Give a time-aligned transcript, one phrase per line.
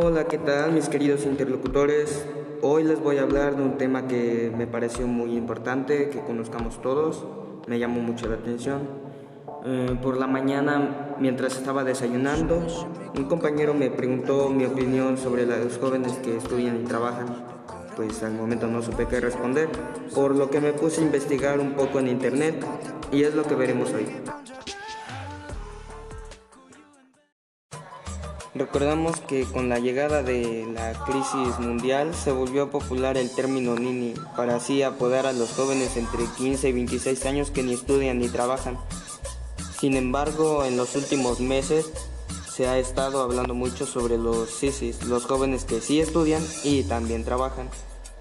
[0.00, 2.24] Hola, ¿qué tal mis queridos interlocutores?
[2.62, 6.80] Hoy les voy a hablar de un tema que me pareció muy importante, que conozcamos
[6.80, 7.26] todos,
[7.66, 8.82] me llamó mucho la atención.
[9.64, 12.64] Eh, por la mañana, mientras estaba desayunando,
[13.16, 17.26] un compañero me preguntó mi opinión sobre los jóvenes que estudian y trabajan.
[17.96, 19.68] Pues al momento no supe qué responder,
[20.14, 22.64] por lo que me puse a investigar un poco en internet
[23.10, 24.06] y es lo que veremos hoy.
[28.58, 34.14] Recordamos que con la llegada de la crisis mundial se volvió popular el término nini
[34.36, 38.28] para así apodar a los jóvenes entre 15 y 26 años que ni estudian ni
[38.28, 38.76] trabajan.
[39.78, 41.92] Sin embargo, en los últimos meses
[42.52, 47.24] se ha estado hablando mucho sobre los sisis, los jóvenes que sí estudian y también
[47.24, 47.70] trabajan.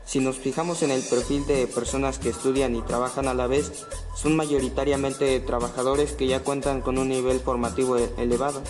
[0.05, 3.87] Si nos fijamos en el perfil de personas que estudian y trabajan a la vez,
[4.15, 8.61] son mayoritariamente trabajadores que ya cuentan con un nivel formativo elevado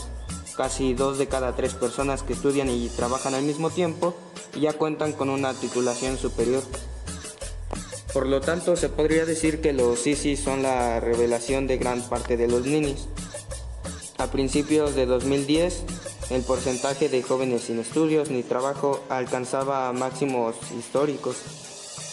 [0.57, 4.15] Casi dos de cada tres personas que estudian y trabajan al mismo tiempo
[4.59, 6.63] ya cuentan con una titulación superior.
[8.12, 12.37] Por lo tanto, se podría decir que los CICI son la revelación de gran parte
[12.37, 13.07] de los ninis.
[14.17, 15.84] A principios de 2010,
[16.32, 21.35] el porcentaje de jóvenes sin estudios ni trabajo alcanzaba máximos históricos.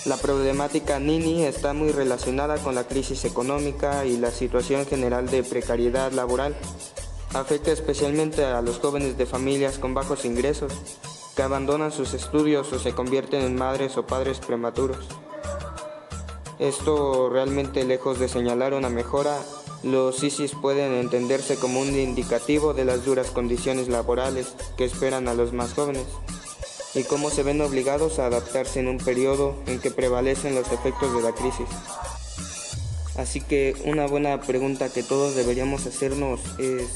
[0.04, 5.42] La problemática Nini está muy relacionada con la crisis económica y la situación general de
[5.42, 6.54] precariedad laboral
[7.34, 10.72] Afecta especialmente a los jóvenes de familias con bajos ingresos,
[11.34, 15.08] que abandonan sus estudios o se convierten en madres o padres prematuros.
[16.60, 19.36] Esto realmente lejos de señalar una mejora,
[19.82, 25.34] los ISIS pueden entenderse como un indicativo de las duras condiciones laborales que esperan a
[25.34, 26.06] los más jóvenes
[26.94, 31.12] y cómo se ven obligados a adaptarse en un periodo en que prevalecen los efectos
[31.12, 31.66] de la crisis.
[33.16, 36.86] Así que una buena pregunta que todos deberíamos hacernos es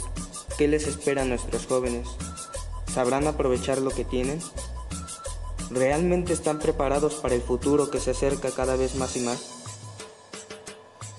[0.58, 2.08] ¿Qué les espera a nuestros jóvenes?
[2.92, 4.40] ¿Sabrán aprovechar lo que tienen?
[5.70, 9.38] ¿Realmente están preparados para el futuro que se acerca cada vez más y más?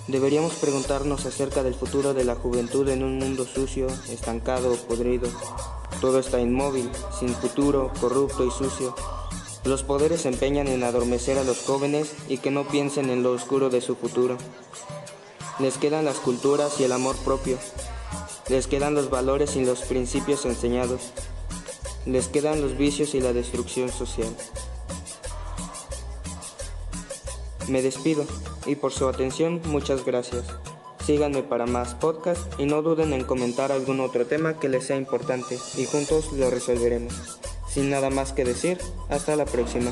[0.10, 5.30] Deberíamos preguntarnos acerca del futuro de la juventud en un mundo sucio, estancado, podrido.
[6.02, 8.94] Todo está inmóvil, sin futuro, corrupto y sucio.
[9.64, 13.32] Los poderes se empeñan en adormecer a los jóvenes y que no piensen en lo
[13.32, 14.38] oscuro de su futuro.
[15.60, 17.58] Les quedan las culturas y el amor propio,
[18.50, 21.12] les quedan los valores y los principios enseñados.
[22.06, 24.30] Les quedan los vicios y la destrucción social.
[27.68, 28.26] Me despido
[28.66, 30.46] y por su atención muchas gracias.
[31.06, 34.98] Síganme para más podcasts y no duden en comentar algún otro tema que les sea
[34.98, 37.40] importante y juntos lo resolveremos.
[37.68, 39.92] Sin nada más que decir, hasta la próxima.